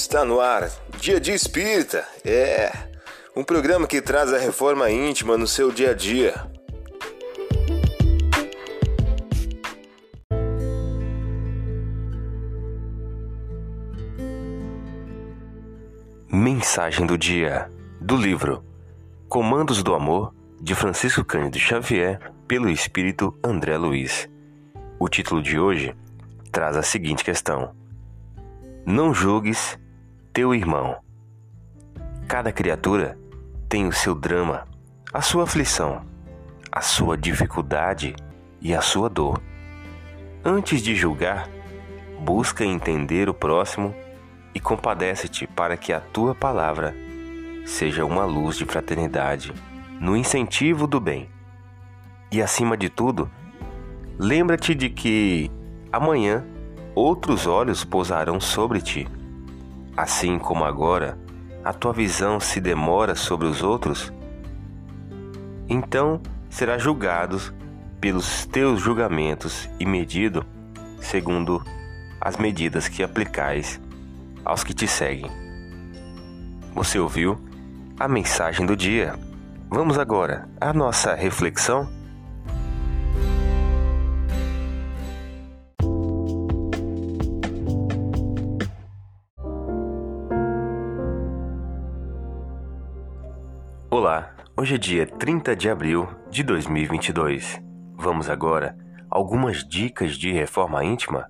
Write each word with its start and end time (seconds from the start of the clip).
Está 0.00 0.24
no 0.24 0.40
ar, 0.40 0.70
Dia 1.00 1.18
de 1.18 1.32
Espírita. 1.32 2.06
É 2.24 2.70
um 3.34 3.42
programa 3.42 3.84
que 3.84 4.00
traz 4.00 4.32
a 4.32 4.38
reforma 4.38 4.88
íntima 4.88 5.36
no 5.36 5.44
seu 5.44 5.72
dia 5.72 5.90
a 5.90 5.92
dia. 5.92 6.34
Mensagem 16.30 17.04
do 17.04 17.18
dia 17.18 17.68
do 18.00 18.16
livro 18.16 18.64
Comandos 19.28 19.82
do 19.82 19.96
Amor 19.96 20.32
de 20.60 20.76
Francisco 20.76 21.24
Cândido 21.24 21.58
Xavier 21.58 22.20
pelo 22.46 22.70
espírito 22.70 23.36
André 23.42 23.76
Luiz. 23.76 24.28
O 24.96 25.08
título 25.08 25.42
de 25.42 25.58
hoje 25.58 25.92
traz 26.52 26.76
a 26.76 26.82
seguinte 26.84 27.24
questão: 27.24 27.74
Não 28.86 29.12
julgues 29.12 29.76
teu 30.38 30.54
irmão. 30.54 30.98
Cada 32.28 32.52
criatura 32.52 33.18
tem 33.68 33.88
o 33.88 33.92
seu 33.92 34.14
drama, 34.14 34.68
a 35.12 35.20
sua 35.20 35.42
aflição, 35.42 36.02
a 36.70 36.80
sua 36.80 37.18
dificuldade 37.18 38.14
e 38.60 38.72
a 38.72 38.80
sua 38.80 39.08
dor. 39.08 39.42
Antes 40.44 40.80
de 40.80 40.94
julgar, 40.94 41.48
busca 42.20 42.64
entender 42.64 43.28
o 43.28 43.34
próximo 43.34 43.92
e 44.54 44.60
compadece-te 44.60 45.44
para 45.44 45.76
que 45.76 45.92
a 45.92 45.98
tua 45.98 46.36
palavra 46.36 46.94
seja 47.66 48.04
uma 48.04 48.24
luz 48.24 48.56
de 48.56 48.64
fraternidade 48.64 49.52
no 50.00 50.16
incentivo 50.16 50.86
do 50.86 51.00
bem. 51.00 51.28
E 52.30 52.40
acima 52.40 52.76
de 52.76 52.88
tudo, 52.88 53.28
lembra-te 54.16 54.72
de 54.72 54.88
que 54.88 55.50
amanhã 55.92 56.46
outros 56.94 57.44
olhos 57.44 57.82
pousarão 57.82 58.38
sobre 58.38 58.80
ti. 58.80 59.17
Assim 59.98 60.38
como 60.38 60.64
agora 60.64 61.18
a 61.64 61.72
tua 61.72 61.92
visão 61.92 62.38
se 62.38 62.60
demora 62.60 63.16
sobre 63.16 63.48
os 63.48 63.64
outros, 63.64 64.12
então 65.68 66.22
será 66.48 66.78
julgado 66.78 67.40
pelos 68.00 68.46
teus 68.46 68.80
julgamentos 68.80 69.68
e 69.80 69.84
medido 69.84 70.46
segundo 71.00 71.60
as 72.20 72.36
medidas 72.36 72.86
que 72.86 73.02
aplicais 73.02 73.80
aos 74.44 74.62
que 74.62 74.72
te 74.72 74.86
seguem. 74.86 75.32
Você 76.74 77.00
ouviu 77.00 77.36
a 77.98 78.06
mensagem 78.06 78.64
do 78.64 78.76
dia? 78.76 79.18
Vamos 79.68 79.98
agora 79.98 80.48
à 80.60 80.72
nossa 80.72 81.12
reflexão? 81.16 81.88
Olá, 94.00 94.32
hoje 94.56 94.76
é 94.76 94.78
dia 94.78 95.04
30 95.04 95.56
de 95.56 95.68
abril 95.68 96.06
de 96.30 96.44
2022. 96.44 97.60
Vamos 97.96 98.30
agora 98.30 98.78
algumas 99.10 99.68
dicas 99.68 100.14
de 100.14 100.30
reforma 100.30 100.84
íntima? 100.84 101.28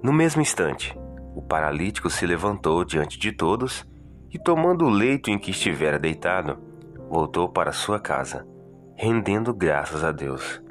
No 0.00 0.12
mesmo 0.12 0.40
instante, 0.40 0.96
o 1.34 1.42
paralítico 1.42 2.08
se 2.08 2.24
levantou 2.24 2.84
diante 2.84 3.18
de 3.18 3.32
todos 3.32 3.84
e, 4.30 4.38
tomando 4.38 4.84
o 4.84 4.88
leito 4.88 5.32
em 5.32 5.36
que 5.36 5.50
estivera 5.50 5.98
deitado, 5.98 6.62
voltou 7.10 7.48
para 7.48 7.72
sua 7.72 7.98
casa, 7.98 8.46
rendendo 8.94 9.52
graças 9.52 10.04
a 10.04 10.12
Deus. 10.12 10.62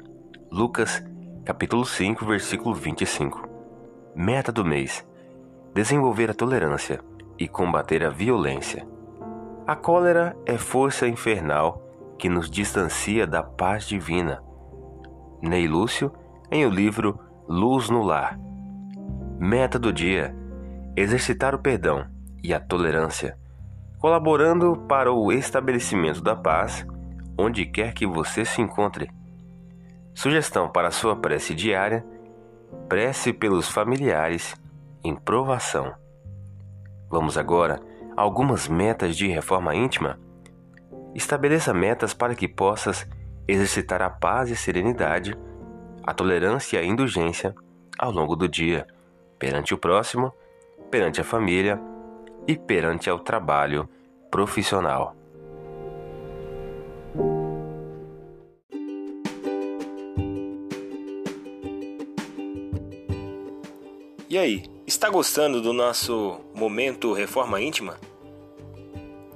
Lucas, 0.50 1.04
capítulo 1.44 1.84
5, 1.84 2.24
versículo 2.24 2.74
25. 2.74 3.46
Meta 4.16 4.50
do 4.50 4.64
mês: 4.64 5.06
desenvolver 5.74 6.30
a 6.30 6.34
tolerância 6.34 6.98
e 7.38 7.46
combater 7.46 8.02
a 8.02 8.08
violência. 8.08 8.93
A 9.66 9.74
cólera 9.74 10.36
é 10.44 10.58
força 10.58 11.08
infernal 11.08 11.80
que 12.18 12.28
nos 12.28 12.50
distancia 12.50 13.26
da 13.26 13.42
paz 13.42 13.88
divina. 13.88 14.42
Ney 15.40 15.66
Lúcio, 15.66 16.12
em 16.50 16.66
o 16.66 16.68
livro 16.68 17.18
Luz 17.48 17.88
no 17.88 18.02
Lar. 18.02 18.38
Meta 19.38 19.78
do 19.78 19.90
dia: 19.90 20.36
exercitar 20.94 21.54
o 21.54 21.58
perdão 21.58 22.06
e 22.42 22.52
a 22.52 22.60
tolerância, 22.60 23.38
colaborando 23.98 24.76
para 24.86 25.10
o 25.10 25.32
estabelecimento 25.32 26.20
da 26.20 26.36
paz 26.36 26.86
onde 27.38 27.64
quer 27.64 27.94
que 27.94 28.06
você 28.06 28.44
se 28.44 28.60
encontre. 28.60 29.10
Sugestão 30.12 30.68
para 30.68 30.90
sua 30.90 31.16
prece 31.16 31.54
diária: 31.54 32.04
prece 32.86 33.32
pelos 33.32 33.66
familiares 33.66 34.54
em 35.02 35.14
provação. 35.16 35.94
Vamos 37.08 37.38
agora 37.38 37.93
algumas 38.16 38.68
metas 38.68 39.16
de 39.16 39.28
reforma 39.28 39.74
íntima. 39.74 40.18
Estabeleça 41.14 41.72
metas 41.72 42.12
para 42.14 42.34
que 42.34 42.48
possas 42.48 43.06
exercitar 43.46 44.02
a 44.02 44.10
paz 44.10 44.50
e 44.50 44.56
serenidade, 44.56 45.36
a 46.02 46.12
tolerância 46.12 46.76
e 46.76 46.80
a 46.80 46.84
indulgência 46.84 47.54
ao 47.98 48.10
longo 48.10 48.34
do 48.34 48.48
dia, 48.48 48.86
perante 49.38 49.72
o 49.74 49.78
próximo 49.78 50.32
perante 50.94 51.20
a 51.20 51.24
família 51.24 51.80
e 52.46 52.56
perante 52.56 53.10
ao 53.10 53.18
trabalho 53.18 53.88
profissional. 54.30 55.16
E 64.30 64.38
aí, 64.38 64.64
está 64.86 65.10
gostando 65.10 65.60
do 65.60 65.72
nosso 65.72 66.40
momento 66.54 67.12
Reforma 67.12 67.60
Íntima? 67.60 67.98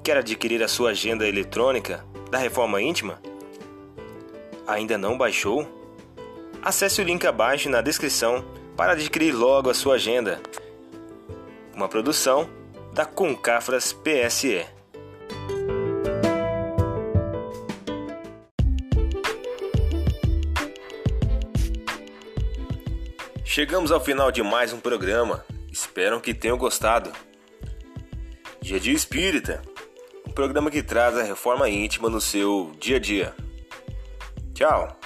Quer 0.02 0.18
adquirir 0.18 0.62
a 0.62 0.68
sua 0.68 0.90
agenda 0.90 1.26
eletrônica 1.26 2.04
da 2.30 2.38
Reforma 2.38 2.80
Íntima? 2.80 3.20
Ainda 4.66 4.96
não 4.96 5.18
baixou? 5.18 5.66
Acesse 6.62 7.00
o 7.00 7.04
link 7.04 7.26
abaixo 7.26 7.68
na 7.68 7.80
descrição 7.80 8.44
para 8.76 8.92
adquirir 8.92 9.32
logo 9.32 9.68
a 9.68 9.74
sua 9.74 9.96
agenda 9.96 10.40
uma 11.74 11.88
produção 11.88 12.48
da 12.92 13.04
Concafras 13.04 13.92
PSE. 13.92 14.66
Chegamos 23.44 23.90
ao 23.92 24.00
final 24.00 24.30
de 24.30 24.42
mais 24.42 24.72
um 24.72 24.80
programa. 24.80 25.44
Espero 25.81 26.21
que 26.21 26.34
tenham 26.34 26.59
gostado. 26.59 27.12
Dia 28.61 28.81
Dia 28.81 28.93
Espírita, 28.93 29.62
um 30.27 30.33
programa 30.33 30.72
que 30.72 30.83
traz 30.83 31.16
a 31.16 31.22
reforma 31.22 31.69
íntima 31.69 32.11
no 32.11 32.21
seu 32.21 32.72
dia 32.81 32.97
a 32.97 32.99
dia. 32.99 33.34
Tchau! 34.53 34.97